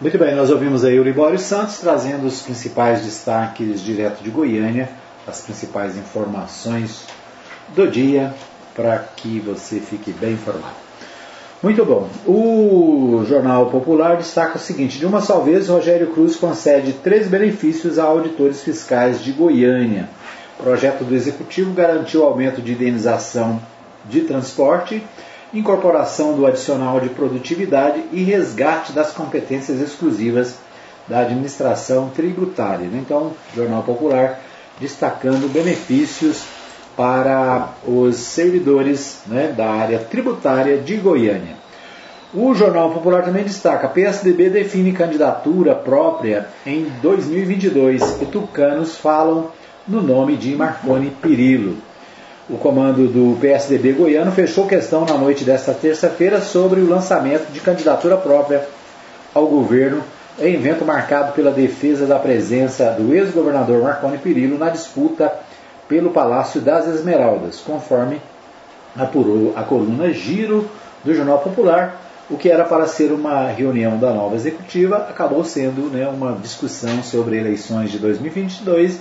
[0.00, 4.88] Muito bem, nós ouvimos aí o Libório Santos trazendo os principais destaques direto de Goiânia,
[5.26, 7.04] as principais informações
[7.74, 8.34] do dia,
[8.74, 10.84] para que você fique bem informado.
[11.62, 12.08] Muito bom.
[12.26, 17.98] O Jornal Popular destaca o seguinte: de uma só vez, Rogério Cruz concede três benefícios
[17.98, 20.08] a auditores fiscais de Goiânia.
[20.58, 23.60] O projeto do Executivo garantiu aumento de indenização
[24.04, 25.02] de transporte
[25.54, 30.56] incorporação do adicional de produtividade e resgate das competências exclusivas
[31.06, 32.88] da administração tributária.
[32.92, 34.40] Então, Jornal Popular
[34.80, 36.42] destacando benefícios
[36.96, 41.56] para os servidores né, da área tributária de Goiânia.
[42.32, 49.52] O Jornal Popular também destaca: PSDB define candidatura própria em 2022 e tucanos falam
[49.86, 51.76] no nome de Marconi Pirillo.
[52.48, 57.60] O comando do PSDB goiano fechou questão na noite desta terça-feira sobre o lançamento de
[57.60, 58.66] candidatura própria
[59.32, 60.02] ao governo
[60.38, 65.32] em evento marcado pela defesa da presença do ex-governador Marconi Perillo na disputa
[65.88, 68.20] pelo Palácio das Esmeraldas, conforme
[68.96, 70.68] apurou a coluna Giro
[71.04, 72.00] do Jornal Popular.
[72.30, 77.02] O que era para ser uma reunião da nova executiva acabou sendo né, uma discussão
[77.02, 79.00] sobre eleições de 2022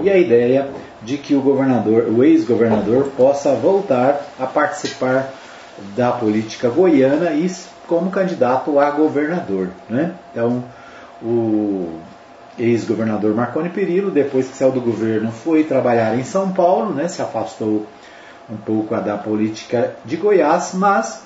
[0.00, 0.68] e a ideia
[1.02, 5.32] de que o governador, o ex-governador, possa voltar a participar
[5.96, 7.50] da política goiana e
[7.92, 9.68] como candidato a governador.
[9.86, 10.14] Né?
[10.30, 10.64] Então,
[11.22, 11.98] o
[12.58, 17.06] ex-governador Marconi Perillo, depois que saiu do governo, foi trabalhar em São Paulo, né?
[17.06, 17.86] se afastou
[18.48, 21.22] um pouco da política de Goiás, mas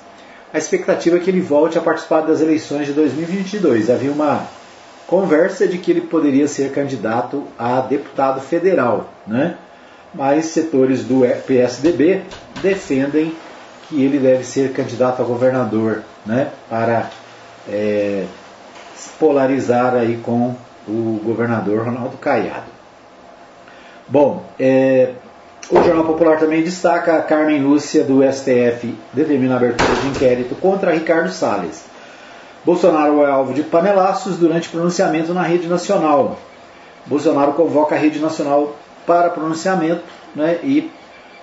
[0.53, 3.89] a expectativa é que ele volte a participar das eleições de 2022.
[3.89, 4.45] Havia uma
[5.07, 9.55] conversa de que ele poderia ser candidato a deputado federal, né?
[10.13, 12.23] mas setores do PSDB
[12.61, 13.33] defendem
[13.87, 16.49] que ele deve ser candidato a governador, né?
[16.69, 17.09] para
[17.67, 18.25] é,
[19.19, 20.55] polarizar aí com
[20.87, 22.77] o governador Ronaldo Caiado.
[24.07, 25.11] Bom, é,
[25.69, 30.55] o Jornal Popular também destaca a Carmen Lúcia do STF determina a abertura de inquérito
[30.55, 31.83] contra Ricardo Salles.
[32.63, 36.37] Bolsonaro é alvo de panelaços durante pronunciamento na rede nacional.
[37.05, 40.03] Bolsonaro convoca a rede nacional para pronunciamento
[40.35, 40.91] né, e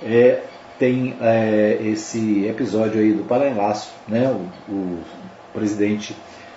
[0.02, 0.40] é,
[0.84, 3.90] tem é, esse episódio aí do panelaço.
[4.06, 4.98] Né, o, o
[5.54, 6.14] presidente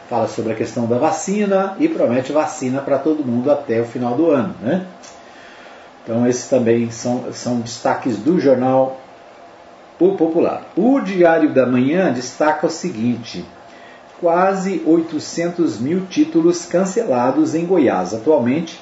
[0.09, 4.15] fala sobre a questão da vacina e promete vacina para todo mundo até o final
[4.15, 4.53] do ano.
[4.61, 4.85] Né?
[6.03, 8.99] Então, esses também são, são destaques do jornal
[9.97, 10.65] O Popular.
[10.75, 13.45] O Diário da Manhã destaca o seguinte:
[14.19, 18.13] quase 800 mil títulos cancelados em Goiás.
[18.13, 18.79] Atualmente,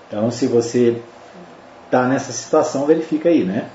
[0.09, 1.01] Então, se você
[1.85, 3.69] está nessa situação, verifica aí, né?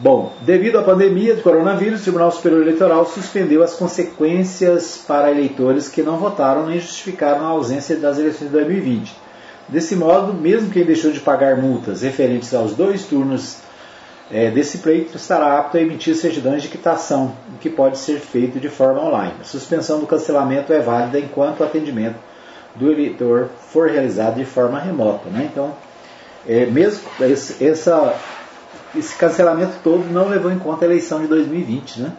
[0.00, 5.88] Bom, devido à pandemia do coronavírus, o Tribunal Superior Eleitoral suspendeu as consequências para eleitores
[5.88, 9.19] que não votaram nem justificaram a ausência das eleições de 2020.
[9.70, 13.58] Desse modo, mesmo quem deixou de pagar multas referentes aos dois turnos
[14.28, 18.58] é, desse pleito estará apto a emitir certidões de quitação, o que pode ser feito
[18.58, 19.34] de forma online.
[19.40, 22.16] A suspensão do cancelamento é válida enquanto o atendimento
[22.74, 25.28] do eleitor for realizado de forma remota.
[25.30, 25.48] Né?
[25.52, 25.72] Então,
[26.48, 28.14] é, mesmo esse, essa,
[28.96, 32.00] esse cancelamento todo não levou em conta a eleição de 2020.
[32.00, 32.12] Né?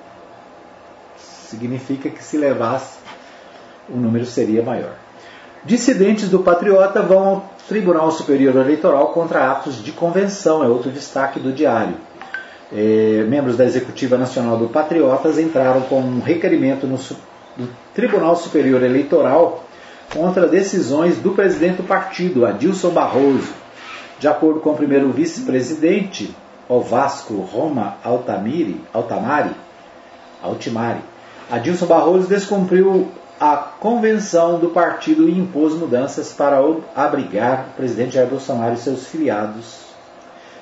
[1.18, 3.00] Significa que se levasse,
[3.90, 5.01] o número seria maior.
[5.63, 11.39] Dissidentes do Patriota vão ao Tribunal Superior Eleitoral contra atos de convenção, é outro destaque
[11.39, 11.93] do diário.
[12.74, 16.97] É, membros da Executiva Nacional do Patriotas entraram com um requerimento no,
[17.58, 19.63] no Tribunal Superior Eleitoral
[20.12, 23.54] contra decisões do presidente do partido, Adilson Barroso.
[24.19, 26.36] De acordo com o primeiro vice-presidente,
[26.67, 29.52] o Vasco Roma Altamiri, Altamari,
[30.41, 31.02] Altimari,
[31.52, 36.62] Adilson Barroso descumpriu a convenção do partido impôs mudanças para
[36.95, 39.80] abrigar o presidente Jair Bolsonaro e seus filiados,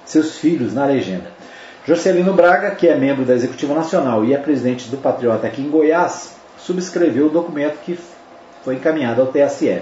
[0.06, 1.30] seus filhos na legenda.
[1.86, 5.70] Jorcelino Braga, que é membro da Executiva Nacional e é presidente do Patriota aqui em
[5.70, 8.00] Goiás, subscreveu o documento que
[8.64, 9.82] foi encaminhado ao TSE.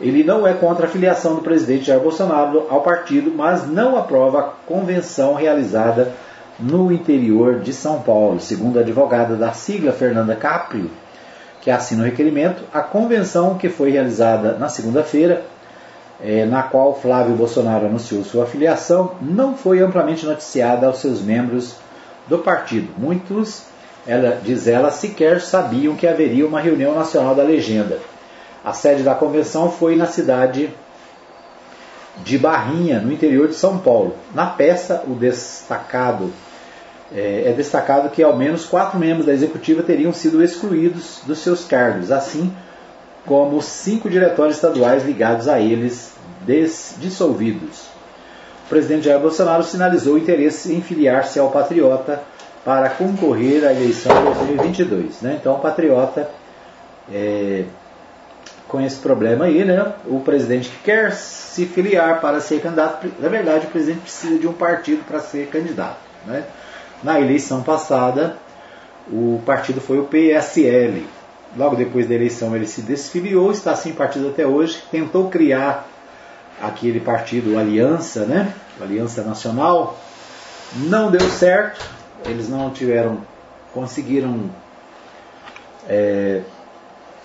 [0.00, 4.38] Ele não é contra a filiação do presidente Jair Bolsonaro ao partido, mas não aprova
[4.38, 6.12] a convenção realizada
[6.60, 8.38] no interior de São Paulo.
[8.38, 10.90] Segundo a advogada da sigla Fernanda Caprio,
[11.60, 15.44] que assina o requerimento, a convenção que foi realizada na segunda-feira,
[16.22, 21.76] é, na qual Flávio Bolsonaro anunciou sua filiação, não foi amplamente noticiada aos seus membros
[22.26, 22.92] do partido.
[22.96, 23.64] Muitos,
[24.06, 27.98] ela, diz ela, sequer sabiam que haveria uma reunião nacional da legenda.
[28.64, 30.70] A sede da convenção foi na cidade
[32.18, 34.14] de Barrinha, no interior de São Paulo.
[34.34, 36.30] Na peça, o destacado
[37.14, 41.64] é, é destacado que ao menos quatro membros da executiva teriam sido excluídos dos seus
[41.64, 42.52] cargos, assim
[43.26, 46.14] como cinco diretórios estaduais ligados a eles
[46.98, 47.90] dissolvidos.
[48.66, 52.22] O presidente Jair Bolsonaro sinalizou interesse em filiar-se ao Patriota
[52.64, 55.22] para concorrer à eleição de 2022.
[55.22, 55.38] Né?
[55.40, 56.30] Então, o Patriota,
[57.12, 57.64] é,
[58.68, 59.92] com esse problema aí, né?
[60.06, 64.46] o presidente que quer se filiar para ser candidato, na verdade, o presidente precisa de
[64.46, 65.98] um partido para ser candidato.
[66.26, 66.44] Né?
[67.02, 68.36] Na eleição passada,
[69.10, 71.06] o partido foi o PSL.
[71.56, 75.88] Logo depois da eleição ele se desfiliou, está sem partido até hoje, tentou criar
[76.60, 78.52] aquele partido Aliança, né?
[78.80, 79.98] Aliança Nacional.
[80.76, 81.84] Não deu certo,
[82.24, 83.18] eles não tiveram,
[83.74, 84.48] conseguiram
[85.88, 86.42] é,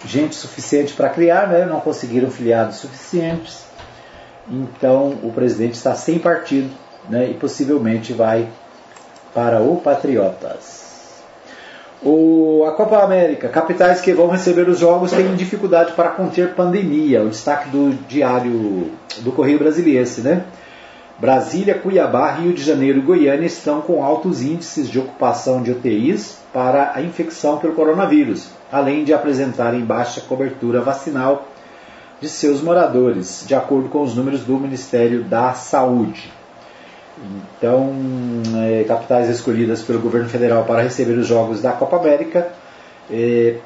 [0.03, 1.65] gente suficiente para criar, né?
[1.65, 3.65] não conseguiram filiados suficientes.
[4.49, 6.69] Então o presidente está sem partido
[7.09, 7.29] né?
[7.29, 8.49] e possivelmente vai
[9.35, 10.85] para o Patriotas.
[12.01, 17.21] O, a Copa América, capitais que vão receber os jogos têm dificuldade para conter pandemia.
[17.21, 20.43] O destaque do diário do Correio Brasiliense, né?
[21.19, 26.37] Brasília, Cuiabá, Rio de Janeiro e Goiânia estão com altos índices de ocupação de UTIs
[26.53, 31.47] para a infecção pelo coronavírus, além de apresentarem baixa cobertura vacinal
[32.21, 36.34] de seus moradores, de acordo com os números do Ministério da Saúde.
[37.17, 37.93] Então,
[38.57, 42.51] é, capitais escolhidas pelo governo federal para receber os jogos da Copa América
[43.09, 43.57] é,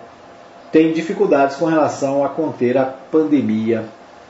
[0.72, 3.86] têm dificuldades com relação a conter a pandemia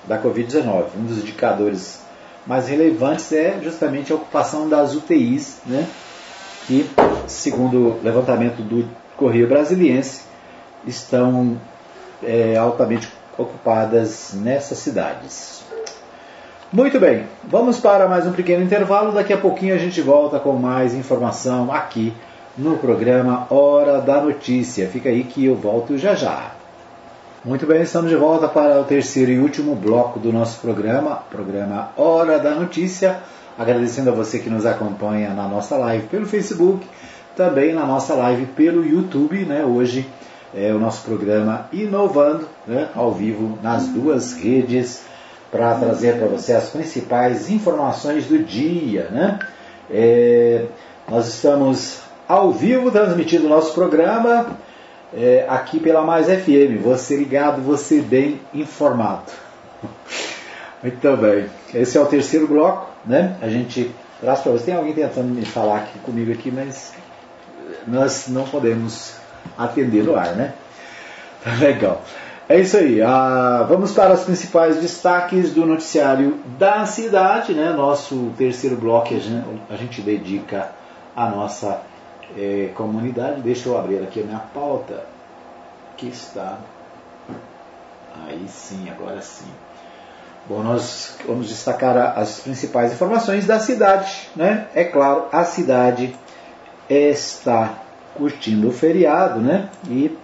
[0.07, 0.85] da Covid-19.
[0.97, 2.01] Um dos indicadores
[2.47, 5.85] mais relevantes é justamente a ocupação das UTIs, né,
[6.65, 6.89] que,
[7.27, 10.21] segundo o levantamento do Correio Brasiliense,
[10.87, 11.59] estão
[12.23, 15.58] é, altamente ocupadas nessas cidades.
[16.71, 19.11] Muito bem, vamos para mais um pequeno intervalo.
[19.11, 22.13] Daqui a pouquinho a gente volta com mais informação aqui
[22.55, 24.87] no programa Hora da Notícia.
[24.87, 26.51] Fica aí que eu volto já já.
[27.43, 31.89] Muito bem, estamos de volta para o terceiro e último bloco do nosso programa, programa
[31.97, 33.19] Hora da Notícia.
[33.57, 36.85] Agradecendo a você que nos acompanha na nossa live pelo Facebook,
[37.35, 39.65] também na nossa live pelo YouTube, né?
[39.65, 40.07] Hoje
[40.53, 42.89] é o nosso programa inovando, né?
[42.95, 45.09] ao vivo nas duas redes
[45.51, 49.07] para trazer para você as principais informações do dia.
[49.09, 49.39] Né?
[49.89, 50.65] É,
[51.07, 54.57] nós estamos ao vivo transmitindo o nosso programa
[55.13, 56.81] é, aqui pela Mais FM.
[56.83, 59.31] Você ligado, você bem informado.
[60.83, 61.45] Muito bem.
[61.73, 63.35] Esse é o terceiro bloco, né?
[63.41, 63.91] A gente
[64.21, 64.65] traz para você.
[64.65, 66.93] Tem alguém tentando me falar aqui comigo aqui, mas
[67.87, 69.13] nós não podemos
[69.57, 70.53] atender no ar, né?
[71.43, 72.03] Tá legal.
[72.49, 72.99] É isso aí.
[72.99, 77.53] Ah, vamos para os principais destaques do noticiário da cidade.
[77.53, 77.71] Né?
[77.71, 80.71] Nosso terceiro bloco a gente, a gente dedica
[81.15, 81.81] a nossa
[82.35, 83.41] é, comunidade.
[83.41, 85.03] Deixa eu abrir aqui a minha pauta,
[85.95, 86.57] que está.
[88.27, 89.45] Aí sim, agora sim.
[90.47, 94.27] Bom, nós vamos destacar as principais informações da cidade.
[94.35, 94.65] Né?
[94.73, 96.15] É claro, a cidade
[96.89, 97.75] está
[98.15, 99.69] curtindo o feriado, né?
[99.87, 100.17] E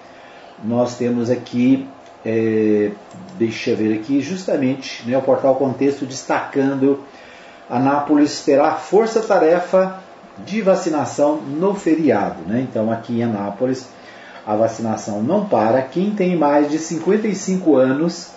[0.63, 1.87] nós temos aqui,
[2.25, 2.91] é,
[3.37, 7.03] deixa eu ver aqui, justamente né, o portal Contexto destacando
[7.69, 9.99] Anápolis terá força-tarefa
[10.45, 12.41] de vacinação no feriado.
[12.47, 12.65] Né?
[12.69, 13.87] Então, aqui em Anápolis,
[14.45, 15.81] a vacinação não para.
[15.81, 18.31] Quem tem mais de 55 anos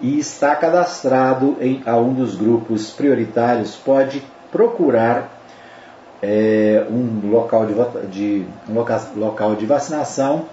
[0.00, 5.40] e está cadastrado em a um dos grupos prioritários pode procurar
[6.22, 7.74] é, um local de,
[8.10, 10.46] de um loca, local de vacinação,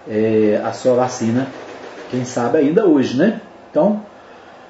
[0.07, 1.47] é, a sua vacina,
[2.09, 3.41] quem sabe ainda hoje, né?
[3.69, 4.01] Então,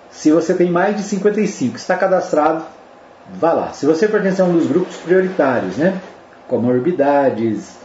[0.09, 2.63] se você tem mais de 55, está cadastrado,
[3.33, 3.73] vá lá.
[3.73, 5.99] Se você pertence a um dos grupos prioritários, né?
[6.47, 7.77] Comorbidades,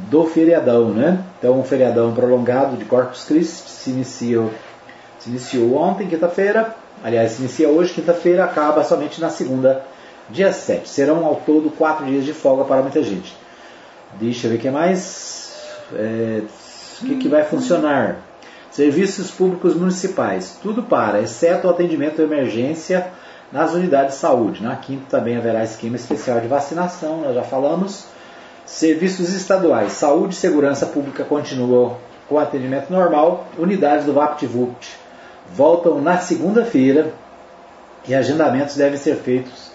[0.09, 0.91] do feriadão.
[0.91, 1.23] Né?
[1.39, 4.51] Então, o feriadão prolongado de Corpus Christi se iniciou,
[5.19, 6.75] se iniciou ontem, quinta-feira.
[7.03, 9.83] Aliás, se inicia hoje, quinta-feira, acaba somente na segunda
[10.29, 10.89] dia 7.
[10.89, 13.37] Serão ao todo quatro dias de folga para muita gente.
[14.19, 15.53] Deixa eu ver o que mais.
[15.95, 16.43] É,
[17.01, 18.19] o que, que vai funcionar?
[18.71, 20.59] Serviços públicos municipais.
[20.63, 23.09] Tudo para, exceto o atendimento de emergência
[23.51, 24.63] nas unidades de saúde.
[24.63, 28.07] Na quinta também haverá esquema especial de vacinação, nós já falamos.
[28.71, 29.93] Serviços estaduais.
[29.95, 31.97] Saúde e segurança pública continuam
[32.29, 33.49] com atendimento normal.
[33.59, 34.97] Unidades do VaptVupt
[35.53, 37.13] voltam na segunda-feira
[38.07, 39.73] e agendamentos devem ser feitos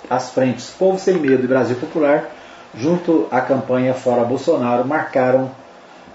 [0.09, 2.31] as frentes Povo Sem Medo e Brasil Popular,
[2.75, 5.51] junto à campanha Fora Bolsonaro, marcaram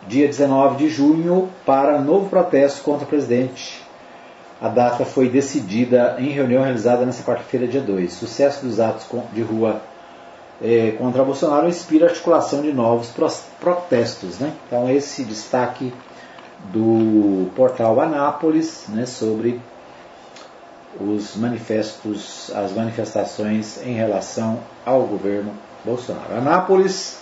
[0.07, 3.82] dia 19 de junho, para novo protesto contra o presidente.
[4.63, 8.13] A data foi decidida em reunião realizada nesta quarta-feira, dia 2.
[8.13, 9.81] Sucesso dos atos de rua
[10.61, 13.09] é, contra Bolsonaro inspira a articulação de novos
[13.59, 14.39] protestos.
[14.39, 14.53] Né?
[14.65, 15.93] Então, esse destaque
[16.71, 19.59] do portal Anápolis né, sobre
[20.97, 25.51] os manifestos, as manifestações em relação ao governo
[25.83, 26.37] Bolsonaro.
[26.37, 27.19] Anápolis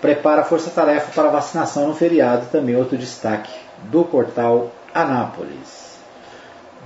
[0.00, 3.52] prepara a força-tarefa para vacinação no feriado, também outro destaque
[3.90, 5.91] do portal Anápolis.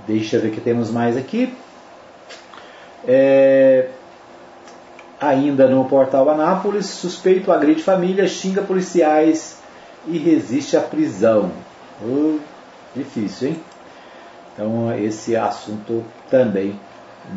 [0.07, 1.53] Deixa eu ver o que temos mais aqui.
[3.05, 3.89] É,
[5.19, 9.57] ainda no portal Anápolis, suspeito agride família, xinga policiais
[10.07, 11.51] e resiste à prisão.
[12.01, 12.37] Oh,
[12.95, 13.59] difícil, hein?
[14.53, 16.79] Então, esse assunto também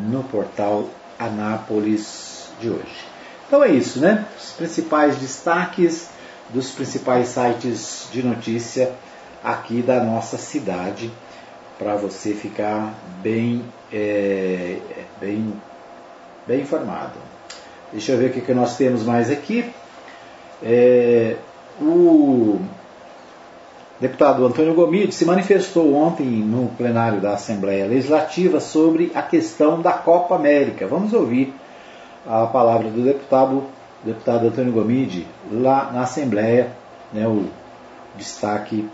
[0.09, 0.87] no portal
[1.19, 3.05] Anápolis de hoje.
[3.47, 4.25] Então é isso, né?
[4.39, 6.09] Os principais destaques
[6.49, 8.93] dos principais sites de notícia
[9.43, 11.11] aqui da nossa cidade
[11.81, 14.77] para você ficar bem, é,
[15.19, 15.51] bem,
[16.45, 17.13] bem informado.
[17.91, 19.65] Deixa eu ver o que, que nós temos mais aqui.
[20.61, 21.37] É,
[21.81, 22.59] o
[23.99, 29.91] deputado Antônio Gomide se manifestou ontem no plenário da Assembleia Legislativa sobre a questão da
[29.91, 30.85] Copa América.
[30.85, 31.51] Vamos ouvir
[32.27, 33.63] a palavra do deputado,
[34.03, 36.69] deputado Antônio Gomide, lá na Assembleia,
[37.11, 37.45] né, o
[38.15, 38.87] destaque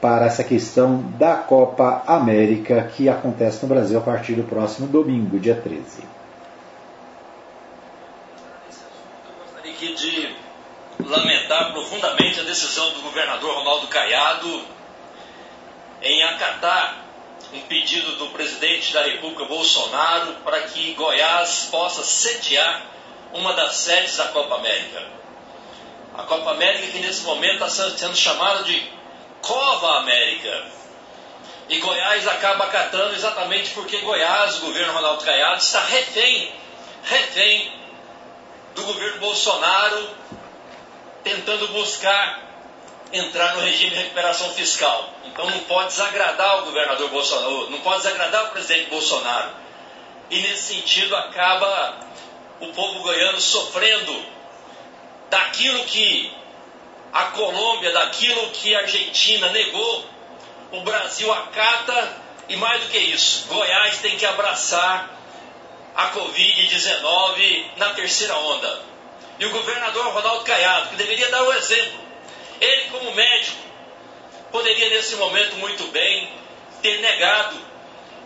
[0.00, 5.38] para essa questão da Copa América que acontece no Brasil a partir do próximo domingo,
[5.38, 6.02] dia 13.
[9.42, 10.36] Gostaria aqui de
[11.04, 14.62] lamentar profundamente a decisão do governador Ronaldo Caiado
[16.02, 17.04] em acatar
[17.52, 22.82] um pedido do presidente da República Bolsonaro para que Goiás possa sediar
[23.32, 25.02] uma das sedes da Copa América.
[26.16, 28.95] A Copa América que nesse momento está sendo chamada de
[29.46, 30.64] Cova América.
[31.68, 36.52] E Goiás acaba acatando exatamente porque Goiás, o governo Ronaldo Caiado, está refém,
[37.04, 37.72] refém
[38.74, 40.10] do governo Bolsonaro,
[41.24, 42.46] tentando buscar
[43.12, 45.10] entrar no regime de recuperação fiscal.
[45.24, 49.50] Então não pode desagradar o governador Bolsonaro, não pode desagradar o presidente Bolsonaro.
[50.30, 51.96] E nesse sentido acaba
[52.60, 54.24] o povo goiano sofrendo
[55.30, 56.32] daquilo que
[57.16, 60.04] a Colômbia, daquilo que a Argentina negou,
[60.70, 62.14] o Brasil acata
[62.46, 65.08] e mais do que isso, Goiás tem que abraçar
[65.94, 68.82] a Covid-19 na terceira onda.
[69.38, 71.98] E o governador Ronaldo Caiado, que deveria dar o exemplo,
[72.60, 73.62] ele, como médico,
[74.52, 76.30] poderia nesse momento muito bem
[76.82, 77.56] ter negado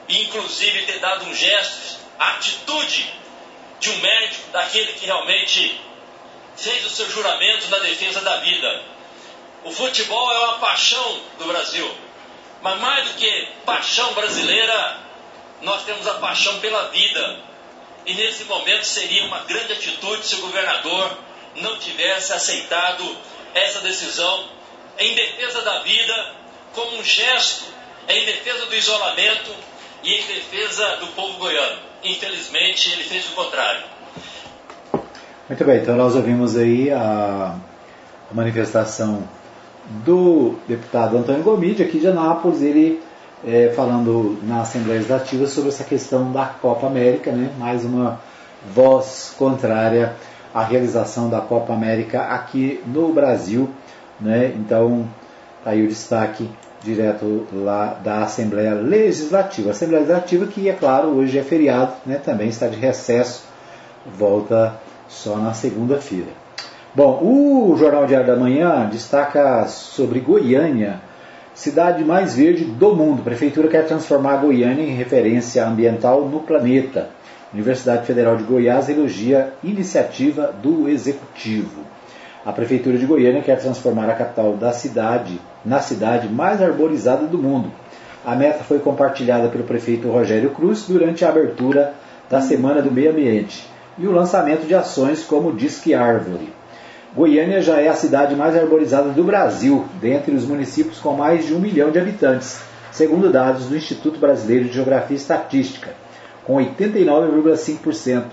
[0.08, 3.08] e, inclusive, ter dado um gesto, a atitude
[3.78, 5.80] de um médico, daquele que realmente
[6.60, 8.82] fez o seu juramento na defesa da vida.
[9.64, 11.90] O futebol é uma paixão do Brasil,
[12.62, 14.98] mas mais do que paixão brasileira,
[15.62, 17.40] nós temos a paixão pela vida.
[18.06, 21.18] E nesse momento seria uma grande atitude se o governador
[21.56, 23.16] não tivesse aceitado
[23.54, 24.48] essa decisão
[24.98, 26.34] em defesa da vida,
[26.72, 27.64] como um gesto
[28.08, 29.54] em defesa do isolamento
[30.02, 31.82] e em defesa do povo goiano.
[32.02, 33.82] Infelizmente, ele fez o contrário.
[35.50, 37.56] Muito bem, então nós ouvimos aí a,
[38.30, 39.24] manifestação
[40.04, 42.62] do deputado Antônio Gomide aqui de Anápolis.
[42.62, 43.02] Ele
[43.44, 47.50] é, falando na Assembleia Legislativa sobre essa questão da Copa América, né?
[47.58, 48.20] mais uma
[48.72, 50.14] voz contrária
[50.54, 53.68] à realização da Copa América aqui no Brasil.
[54.20, 54.52] Né?
[54.54, 55.04] Então,
[55.64, 56.48] tá aí o destaque
[56.80, 59.72] direto lá da Assembleia Legislativa.
[59.72, 62.20] Assembleia Legislativa que, é claro, hoje é feriado, né?
[62.24, 63.42] também está de recesso,
[64.16, 64.78] volta
[65.10, 66.28] só na segunda-feira.
[66.94, 71.00] Bom, o Jornal Diário da Manhã destaca sobre Goiânia,
[71.52, 73.22] cidade mais verde do mundo.
[73.22, 77.08] Prefeitura quer transformar Goiânia em referência ambiental no planeta.
[77.52, 81.82] Universidade Federal de Goiás elogia iniciativa do Executivo.
[82.46, 87.36] A Prefeitura de Goiânia quer transformar a capital da cidade na cidade mais arborizada do
[87.36, 87.70] mundo.
[88.24, 91.94] A meta foi compartilhada pelo prefeito Rogério Cruz durante a abertura
[92.28, 96.52] da Semana do Meio Ambiente e o lançamento de ações como Disque Árvore.
[97.14, 101.54] Goiânia já é a cidade mais arborizada do Brasil, dentre os municípios com mais de
[101.54, 102.60] um milhão de habitantes,
[102.92, 105.90] segundo dados do Instituto Brasileiro de Geografia e Estatística,
[106.44, 108.24] com 89,5%.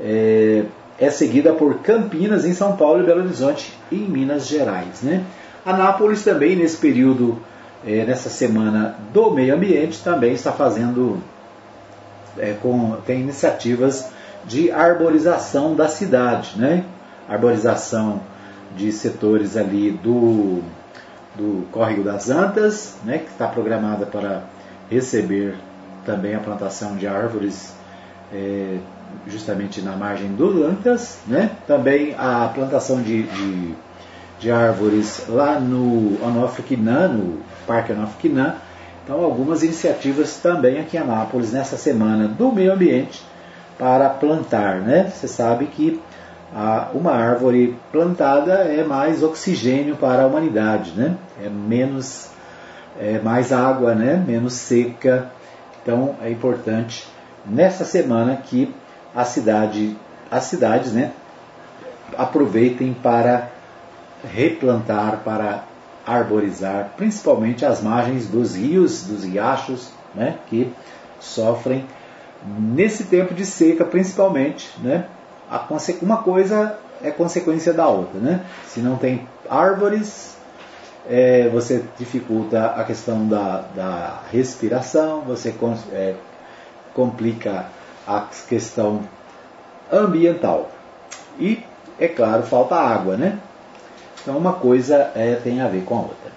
[0.00, 0.64] É,
[0.98, 5.02] é seguida por Campinas, em São Paulo e Belo Horizonte, em Minas Gerais.
[5.02, 5.24] Né?
[5.64, 7.38] Anápolis também, nesse período,
[7.86, 11.18] é, nessa semana do meio ambiente, também está fazendo,
[12.38, 14.12] é, com, tem iniciativas
[14.46, 16.84] de arborização da cidade, né?
[17.28, 18.20] arborização
[18.76, 20.62] de setores ali do,
[21.34, 23.18] do Córrego das Antas, né?
[23.18, 24.42] que está programada para
[24.90, 25.54] receber
[26.04, 27.74] também a plantação de árvores
[28.32, 28.78] é,
[29.26, 31.50] justamente na margem do Lantas, né?
[31.66, 33.74] também a plantação de, de,
[34.40, 38.30] de árvores lá no Onofre no Parque Onofre
[39.04, 43.22] Então, algumas iniciativas também aqui em Anápolis nessa semana do meio ambiente
[43.78, 44.80] para plantar.
[44.80, 45.10] Né?
[45.12, 46.00] Você sabe que
[46.54, 51.16] a, uma árvore plantada é mais oxigênio para a humanidade, né?
[51.42, 52.32] é menos
[53.00, 54.22] é mais água, né?
[54.24, 55.30] menos seca.
[55.82, 57.06] Então é importante
[57.44, 58.72] nessa semana que
[59.14, 59.96] a cidade,
[60.30, 61.12] as cidades né,
[62.16, 63.50] aproveitem para
[64.24, 65.64] replantar, para
[66.06, 70.72] arborizar, principalmente as margens dos rios, dos riachos, né, que
[71.20, 71.84] sofrem
[72.44, 75.06] nesse tempo de seca, principalmente, né,
[76.02, 78.44] uma coisa é consequência da outra, né?
[78.66, 80.36] Se não tem árvores,
[81.08, 85.54] é, você dificulta a questão da, da respiração, você
[85.92, 86.14] é,
[86.94, 87.66] complica
[88.06, 89.02] a questão
[89.92, 90.70] ambiental.
[91.38, 91.62] E,
[91.98, 93.38] é claro, falta água, né?
[94.22, 96.33] Então uma coisa é, tem a ver com a outra.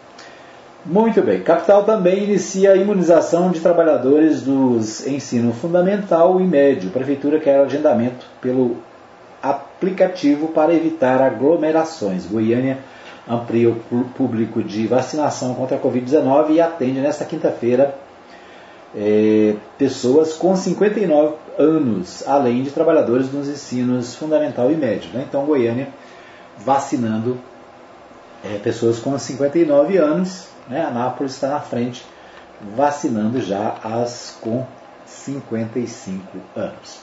[0.87, 1.41] Muito bem.
[1.41, 6.89] Capital também inicia a imunização de trabalhadores dos ensino fundamental e médio.
[6.91, 8.77] Prefeitura quer agendamento pelo
[9.43, 12.25] aplicativo para evitar aglomerações.
[12.25, 12.77] Goiânia
[13.27, 13.75] amplia o
[14.15, 17.93] público de vacinação contra a Covid-19 e atende nesta quinta-feira
[18.95, 25.09] é, pessoas com 59 anos, além de trabalhadores dos ensinos fundamental e médio.
[25.13, 25.25] Né?
[25.27, 25.89] Então, Goiânia
[26.57, 27.37] vacinando
[28.41, 30.85] é, pessoas com 59 anos, né?
[30.85, 32.05] Anápolis está na frente,
[32.75, 34.65] vacinando já as com
[35.05, 36.21] 55
[36.55, 36.99] anos.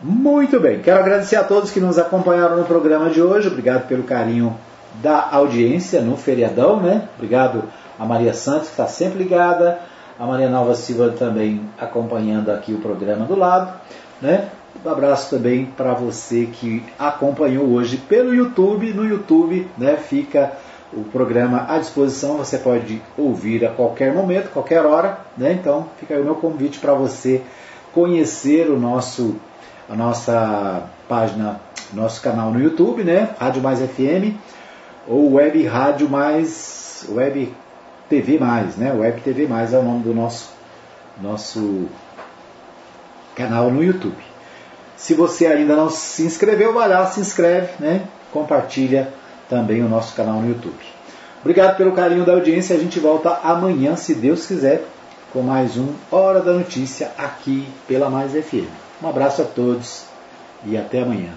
[0.00, 3.48] Muito bem, quero agradecer a todos que nos acompanharam no programa de hoje.
[3.48, 4.56] Obrigado pelo carinho
[5.00, 7.08] da audiência no feriadão, né?
[7.16, 7.64] Obrigado
[7.98, 9.78] a Maria Santos, que está sempre ligada
[10.18, 13.72] a Maria Nova Silva também acompanhando aqui o programa do lado.
[14.20, 14.48] Né?
[14.84, 18.92] Um abraço também para você que acompanhou hoje pelo YouTube.
[18.92, 20.52] No YouTube né, fica
[20.92, 25.18] o programa à disposição, você pode ouvir a qualquer momento, qualquer hora.
[25.36, 25.52] Né?
[25.52, 27.42] Então fica aí o meu convite para você
[27.92, 29.36] conhecer o nosso,
[29.88, 31.60] a nossa página,
[31.92, 33.34] nosso canal no YouTube, né?
[33.38, 34.36] Rádio Mais FM,
[35.06, 37.54] ou Web Rádio Mais, Web
[38.08, 38.38] TV+,
[38.76, 38.92] né?
[38.92, 40.50] Web TV+, é o nome do nosso,
[41.20, 41.86] nosso
[43.34, 44.16] canal no YouTube.
[44.96, 48.02] Se você ainda não se inscreveu, vai lá, se inscreve, né?
[48.32, 49.12] Compartilha
[49.52, 50.82] também o nosso canal no YouTube.
[51.42, 52.74] Obrigado pelo carinho da audiência.
[52.74, 54.82] A gente volta amanhã, se Deus quiser,
[55.30, 58.70] com mais um Hora da Notícia aqui pela Mais FM.
[59.02, 60.04] Um abraço a todos
[60.64, 61.32] e até amanhã.